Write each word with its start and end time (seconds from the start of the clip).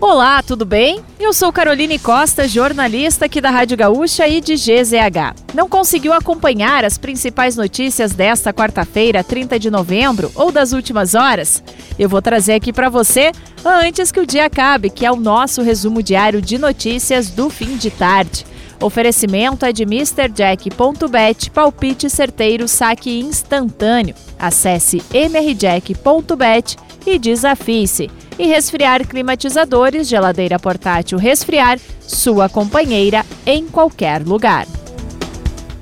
Olá, 0.00 0.42
tudo 0.42 0.64
bem? 0.64 1.04
Eu 1.18 1.30
sou 1.34 1.52
Caroline 1.52 1.98
Costa, 1.98 2.48
jornalista 2.48 3.26
aqui 3.26 3.38
da 3.38 3.50
Rádio 3.50 3.76
Gaúcha 3.76 4.26
e 4.26 4.40
de 4.40 4.54
GZH. 4.54 5.34
Não 5.54 5.68
conseguiu 5.68 6.14
acompanhar 6.14 6.86
as 6.86 6.96
principais 6.96 7.54
notícias 7.54 8.12
desta 8.12 8.50
quarta-feira, 8.50 9.22
30 9.22 9.58
de 9.58 9.70
novembro, 9.70 10.32
ou 10.34 10.50
das 10.50 10.72
últimas 10.72 11.14
horas? 11.14 11.62
Eu 11.98 12.08
vou 12.08 12.22
trazer 12.22 12.54
aqui 12.54 12.72
para 12.72 12.88
você 12.88 13.30
antes 13.62 14.10
que 14.10 14.20
o 14.20 14.26
dia 14.26 14.46
acabe, 14.46 14.88
que 14.88 15.04
é 15.04 15.12
o 15.12 15.16
nosso 15.16 15.60
resumo 15.60 16.02
diário 16.02 16.40
de 16.40 16.56
notícias 16.56 17.28
do 17.28 17.50
fim 17.50 17.76
de 17.76 17.90
tarde. 17.90 18.46
Oferecimento 18.82 19.66
é 19.66 19.72
de 19.72 19.82
MrJack.bet, 19.82 21.50
palpite 21.50 22.08
certeiro, 22.08 22.66
saque 22.66 23.20
instantâneo. 23.20 24.14
Acesse 24.38 25.02
mrjack.bet 25.12 26.76
e 27.06 27.18
desafie-se 27.18 28.10
e 28.38 28.46
resfriar 28.46 29.06
climatizadores, 29.06 30.08
geladeira 30.08 30.58
portátil 30.58 31.18
resfriar, 31.18 31.78
sua 32.00 32.48
companheira 32.48 33.24
em 33.44 33.66
qualquer 33.66 34.26
lugar. 34.26 34.66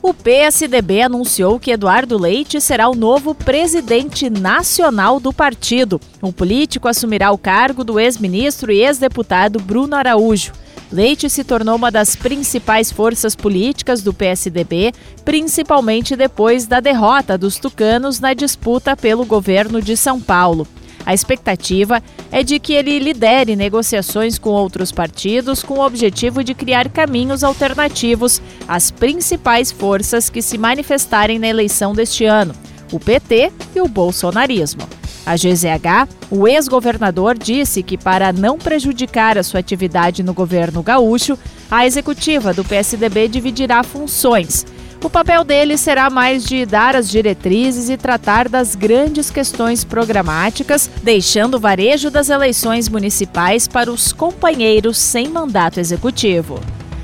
O 0.00 0.14
PSDB 0.14 1.02
anunciou 1.02 1.58
que 1.58 1.72
Eduardo 1.72 2.16
Leite 2.16 2.60
será 2.60 2.88
o 2.88 2.94
novo 2.94 3.34
presidente 3.34 4.30
nacional 4.30 5.18
do 5.18 5.32
partido. 5.32 6.00
O 6.22 6.32
político 6.32 6.86
assumirá 6.86 7.32
o 7.32 7.38
cargo 7.38 7.82
do 7.82 7.98
ex-ministro 7.98 8.70
e 8.70 8.84
ex-deputado 8.84 9.58
Bruno 9.58 9.96
Araújo. 9.96 10.52
Leite 10.94 11.28
se 11.28 11.42
tornou 11.42 11.74
uma 11.74 11.90
das 11.90 12.14
principais 12.14 12.92
forças 12.92 13.34
políticas 13.34 14.00
do 14.00 14.14
PSDB, 14.14 14.92
principalmente 15.24 16.14
depois 16.14 16.68
da 16.68 16.78
derrota 16.78 17.36
dos 17.36 17.58
tucanos 17.58 18.20
na 18.20 18.32
disputa 18.32 18.96
pelo 18.96 19.26
governo 19.26 19.82
de 19.82 19.96
São 19.96 20.20
Paulo. 20.20 20.68
A 21.04 21.12
expectativa 21.12 22.00
é 22.30 22.44
de 22.44 22.60
que 22.60 22.74
ele 22.74 23.00
lidere 23.00 23.56
negociações 23.56 24.38
com 24.38 24.50
outros 24.50 24.92
partidos 24.92 25.64
com 25.64 25.80
o 25.80 25.84
objetivo 25.84 26.44
de 26.44 26.54
criar 26.54 26.88
caminhos 26.88 27.42
alternativos 27.42 28.40
às 28.68 28.92
principais 28.92 29.72
forças 29.72 30.30
que 30.30 30.40
se 30.40 30.56
manifestarem 30.56 31.40
na 31.40 31.48
eleição 31.48 31.92
deste 31.92 32.24
ano, 32.24 32.54
o 32.92 33.00
PT 33.00 33.52
e 33.74 33.80
o 33.80 33.88
bolsonarismo. 33.88 34.93
A 35.26 35.36
GZH, 35.36 36.08
o 36.30 36.46
ex-governador 36.46 37.38
disse 37.38 37.82
que, 37.82 37.96
para 37.96 38.32
não 38.32 38.58
prejudicar 38.58 39.38
a 39.38 39.42
sua 39.42 39.60
atividade 39.60 40.22
no 40.22 40.34
governo 40.34 40.82
gaúcho, 40.82 41.38
a 41.70 41.86
executiva 41.86 42.52
do 42.52 42.64
PSDB 42.64 43.28
dividirá 43.28 43.82
funções 43.82 44.66
o 45.04 45.10
papel 45.10 45.44
dele 45.44 45.76
será 45.76 46.08
mais 46.08 46.46
de 46.46 46.64
dar 46.64 46.96
as 46.96 47.10
diretrizes 47.10 47.90
e 47.90 47.96
tratar 47.96 48.48
das 48.48 48.74
grandes 48.74 49.28
questões 49.28 49.84
programáticas, 49.84 50.88
deixando 51.02 51.56
o 51.56 51.60
varejo 51.60 52.10
das 52.10 52.30
eleições 52.30 52.88
municipais 52.88 53.68
para 53.68 53.92
os 53.92 54.14
companheiros 54.14 54.96
sem 54.96 55.28
mandato 55.28 55.78
executivo. 55.78 56.58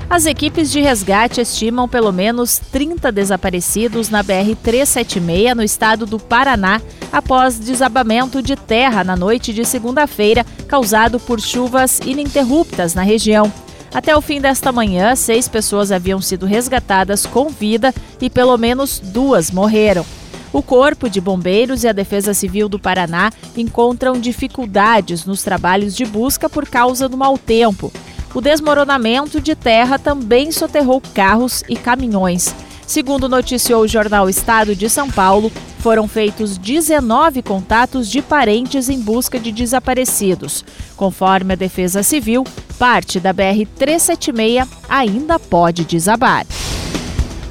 As 0.09 0.25
equipes 0.25 0.71
de 0.71 0.81
resgate 0.81 1.41
estimam 1.41 1.87
pelo 1.87 2.11
menos 2.11 2.57
30 2.71 3.11
desaparecidos 3.11 4.09
na 4.09 4.23
BR-376 4.23 5.53
no 5.53 5.61
estado 5.61 6.07
do 6.07 6.17
Paraná 6.17 6.81
após 7.11 7.59
desabamento 7.59 8.41
de 8.41 8.55
terra 8.55 9.03
na 9.03 9.15
noite 9.15 9.53
de 9.53 9.65
segunda-feira 9.65 10.45
causado 10.67 11.19
por 11.19 11.39
chuvas 11.39 11.99
ininterruptas 11.99 12.93
na 12.93 13.01
região. 13.01 13.51
Até 13.93 14.15
o 14.15 14.21
fim 14.21 14.39
desta 14.39 14.71
manhã, 14.71 15.15
seis 15.15 15.47
pessoas 15.47 15.91
haviam 15.91 16.21
sido 16.21 16.45
resgatadas 16.45 17.25
com 17.25 17.49
vida 17.49 17.93
e 18.21 18.29
pelo 18.29 18.57
menos 18.57 18.99
duas 18.99 19.51
morreram. 19.51 20.05
O 20.53 20.61
Corpo 20.61 21.09
de 21.09 21.21
Bombeiros 21.21 21.83
e 21.83 21.87
a 21.87 21.93
Defesa 21.93 22.33
Civil 22.33 22.67
do 22.67 22.79
Paraná 22.79 23.31
encontram 23.55 24.19
dificuldades 24.19 25.25
nos 25.25 25.41
trabalhos 25.43 25.95
de 25.95 26.05
busca 26.05 26.49
por 26.49 26.67
causa 26.67 27.07
do 27.07 27.17
mau 27.17 27.37
tempo. 27.37 27.91
O 28.33 28.41
desmoronamento 28.41 29.41
de 29.41 29.55
terra 29.55 29.99
também 29.99 30.51
soterrou 30.51 31.01
carros 31.13 31.63
e 31.67 31.75
caminhões. 31.75 32.53
Segundo 32.85 33.29
noticiou 33.29 33.83
o 33.83 33.87
jornal 33.87 34.29
Estado 34.29 34.75
de 34.75 34.89
São 34.89 35.09
Paulo, 35.09 35.51
foram 35.81 36.07
feitos 36.07 36.59
19 36.59 37.41
contatos 37.41 38.07
de 38.07 38.21
parentes 38.21 38.87
em 38.87 38.99
busca 38.99 39.39
de 39.39 39.51
desaparecidos. 39.51 40.63
Conforme 40.95 41.53
a 41.53 41.57
Defesa 41.57 42.03
Civil, 42.03 42.43
parte 42.77 43.19
da 43.19 43.33
BR-376 43.33 44.67
ainda 44.87 45.39
pode 45.39 45.83
desabar. 45.83 46.45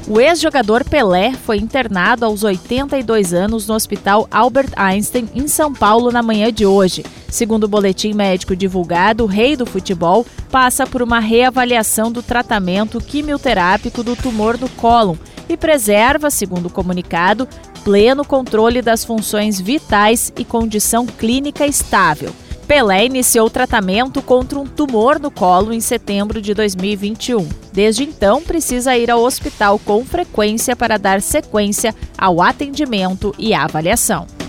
O 0.06 0.20
ex-jogador 0.20 0.84
Pelé 0.84 1.32
foi 1.32 1.58
internado 1.58 2.24
aos 2.24 2.42
82 2.42 3.32
anos 3.32 3.66
no 3.66 3.74
Hospital 3.74 4.26
Albert 4.30 4.70
Einstein, 4.76 5.28
em 5.34 5.46
São 5.46 5.72
Paulo, 5.72 6.10
na 6.10 6.22
manhã 6.22 6.52
de 6.52 6.64
hoje. 6.64 7.04
Segundo 7.28 7.64
o 7.64 7.68
boletim 7.68 8.12
médico 8.12 8.56
divulgado, 8.56 9.24
o 9.24 9.28
rei 9.28 9.56
do 9.56 9.66
futebol 9.66 10.26
passa 10.50 10.86
por 10.86 11.02
uma 11.02 11.20
reavaliação 11.20 12.10
do 12.10 12.22
tratamento 12.22 13.00
quimioterápico 13.00 14.02
do 14.02 14.16
tumor 14.16 14.56
do 14.56 14.68
cólon 14.70 15.14
e 15.52 15.56
preserva, 15.56 16.30
segundo 16.30 16.66
o 16.66 16.70
comunicado, 16.70 17.48
pleno 17.84 18.24
controle 18.24 18.82
das 18.82 19.04
funções 19.04 19.60
vitais 19.60 20.32
e 20.36 20.44
condição 20.44 21.06
clínica 21.06 21.66
estável. 21.66 22.32
Pelé 22.66 23.04
iniciou 23.06 23.50
tratamento 23.50 24.22
contra 24.22 24.56
um 24.56 24.64
tumor 24.64 25.18
no 25.18 25.30
colo 25.30 25.72
em 25.72 25.80
setembro 25.80 26.40
de 26.40 26.54
2021. 26.54 27.48
Desde 27.72 28.04
então, 28.04 28.40
precisa 28.42 28.96
ir 28.96 29.10
ao 29.10 29.22
hospital 29.22 29.76
com 29.80 30.04
frequência 30.04 30.76
para 30.76 30.96
dar 30.96 31.20
sequência 31.20 31.92
ao 32.16 32.40
atendimento 32.40 33.34
e 33.36 33.52
avaliação. 33.52 34.39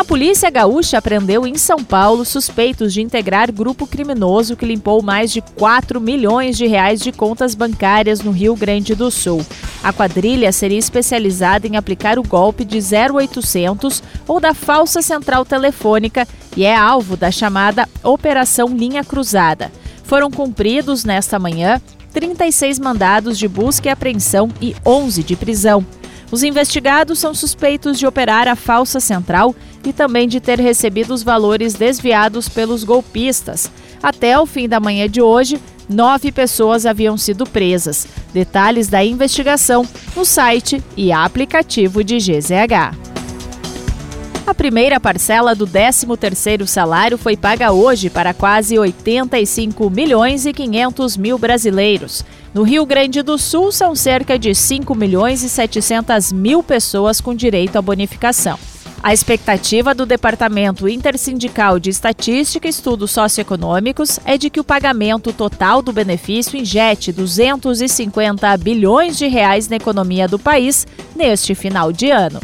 A 0.00 0.04
polícia 0.10 0.48
gaúcha 0.48 1.02
prendeu 1.02 1.46
em 1.46 1.58
São 1.58 1.84
Paulo 1.84 2.24
suspeitos 2.24 2.94
de 2.94 3.02
integrar 3.02 3.52
grupo 3.52 3.86
criminoso 3.86 4.56
que 4.56 4.64
limpou 4.64 5.02
mais 5.02 5.30
de 5.30 5.42
4 5.42 6.00
milhões 6.00 6.56
de 6.56 6.66
reais 6.66 7.02
de 7.02 7.12
contas 7.12 7.54
bancárias 7.54 8.22
no 8.22 8.30
Rio 8.30 8.56
Grande 8.56 8.94
do 8.94 9.10
Sul. 9.10 9.44
A 9.84 9.92
quadrilha 9.92 10.52
seria 10.52 10.78
especializada 10.78 11.66
em 11.66 11.76
aplicar 11.76 12.18
o 12.18 12.22
golpe 12.22 12.64
de 12.64 12.78
0800 12.78 14.02
ou 14.26 14.40
da 14.40 14.54
falsa 14.54 15.02
central 15.02 15.44
telefônica 15.44 16.26
e 16.56 16.64
é 16.64 16.74
alvo 16.74 17.14
da 17.14 17.30
chamada 17.30 17.86
Operação 18.02 18.68
Linha 18.68 19.04
Cruzada. 19.04 19.70
Foram 20.02 20.30
cumpridos 20.30 21.04
nesta 21.04 21.38
manhã 21.38 21.78
36 22.14 22.78
mandados 22.78 23.38
de 23.38 23.46
busca 23.46 23.88
e 23.88 23.90
apreensão 23.90 24.48
e 24.62 24.74
11 24.82 25.22
de 25.22 25.36
prisão. 25.36 25.84
Os 26.30 26.42
investigados 26.42 27.18
são 27.18 27.34
suspeitos 27.34 27.98
de 27.98 28.06
operar 28.06 28.46
a 28.46 28.54
falsa 28.54 29.00
central 29.00 29.54
e 29.84 29.92
também 29.92 30.28
de 30.28 30.40
ter 30.40 30.60
recebido 30.60 31.12
os 31.12 31.22
valores 31.22 31.74
desviados 31.74 32.48
pelos 32.48 32.84
golpistas. 32.84 33.70
Até 34.02 34.38
o 34.38 34.46
fim 34.46 34.68
da 34.68 34.78
manhã 34.78 35.08
de 35.08 35.20
hoje, 35.20 35.60
nove 35.88 36.30
pessoas 36.30 36.86
haviam 36.86 37.16
sido 37.16 37.44
presas. 37.44 38.06
Detalhes 38.32 38.88
da 38.88 39.04
investigação 39.04 39.86
no 40.16 40.24
site 40.24 40.82
e 40.96 41.10
aplicativo 41.10 42.04
de 42.04 42.18
GZH. 42.18 43.09
A 44.50 44.54
primeira 44.60 44.98
parcela 44.98 45.54
do 45.54 45.64
13º 45.64 46.66
salário 46.66 47.16
foi 47.16 47.36
paga 47.36 47.70
hoje 47.70 48.10
para 48.10 48.34
quase 48.34 48.76
85 48.76 49.88
milhões 49.88 50.44
e 50.44 50.52
500 50.52 51.16
mil 51.16 51.38
brasileiros. 51.38 52.24
No 52.52 52.64
Rio 52.64 52.84
Grande 52.84 53.22
do 53.22 53.38
Sul, 53.38 53.70
são 53.70 53.94
cerca 53.94 54.36
de 54.36 54.52
5 54.52 54.92
milhões 54.92 55.44
e 55.44 55.48
700 55.48 56.32
mil 56.32 56.64
pessoas 56.64 57.20
com 57.20 57.32
direito 57.32 57.76
à 57.76 57.80
bonificação. 57.80 58.58
A 59.00 59.14
expectativa 59.14 59.94
do 59.94 60.04
Departamento 60.04 60.88
Intersindical 60.88 61.78
de 61.78 61.90
Estatística 61.90 62.66
e 62.66 62.70
Estudos 62.70 63.12
Socioeconômicos 63.12 64.18
é 64.24 64.36
de 64.36 64.50
que 64.50 64.58
o 64.58 64.64
pagamento 64.64 65.32
total 65.32 65.80
do 65.80 65.92
benefício 65.92 66.58
injete 66.58 67.12
250 67.12 68.56
bilhões 68.56 69.16
de 69.16 69.28
reais 69.28 69.68
na 69.68 69.76
economia 69.76 70.26
do 70.26 70.40
país 70.40 70.88
neste 71.14 71.54
final 71.54 71.92
de 71.92 72.10
ano. 72.10 72.40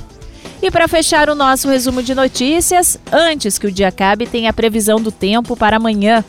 E 0.66 0.70
para 0.70 0.88
fechar 0.88 1.30
o 1.30 1.34
nosso 1.36 1.68
resumo 1.68 2.02
de 2.02 2.12
notícias, 2.12 2.98
antes 3.12 3.56
que 3.56 3.68
o 3.68 3.70
dia 3.70 3.86
acabe, 3.86 4.26
tem 4.26 4.48
a 4.48 4.52
previsão 4.52 5.00
do 5.00 5.12
tempo 5.12 5.56
para 5.56 5.76
amanhã. 5.76 6.24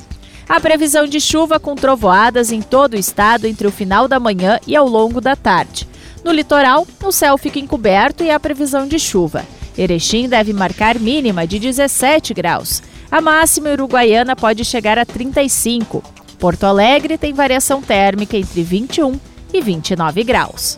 A 0.48 0.60
previsão 0.60 1.08
de 1.08 1.20
chuva 1.20 1.60
com 1.60 1.74
trovoadas 1.74 2.52
em 2.52 2.62
todo 2.62 2.94
o 2.94 3.00
estado 3.00 3.48
entre 3.48 3.66
o 3.66 3.72
final 3.72 4.08
da 4.08 4.20
manhã 4.20 4.60
e 4.68 4.76
ao 4.76 4.88
longo 4.88 5.20
da 5.20 5.36
tarde. 5.36 5.88
No 6.24 6.32
litoral, 6.32 6.86
o 7.04 7.12
céu 7.12 7.36
fica 7.36 7.58
encoberto 7.58 8.24
e 8.24 8.30
há 8.30 8.40
previsão 8.40 8.88
de 8.88 9.00
chuva. 9.00 9.44
Erechim 9.76 10.30
deve 10.30 10.54
marcar 10.54 11.00
mínima 11.00 11.48
de 11.48 11.58
17 11.58 12.36
graus. 12.36 12.84
A 13.10 13.20
máxima 13.20 13.72
uruguaiana 13.72 14.36
pode 14.36 14.64
chegar 14.64 15.00
a 15.00 15.06
35. 15.06 16.04
Porto 16.38 16.66
Alegre 16.66 17.18
tem 17.18 17.34
variação 17.34 17.82
térmica 17.82 18.38
entre 18.38 18.62
21 18.62 19.20
e 19.52 19.62
29 19.62 20.24
graus. 20.24 20.78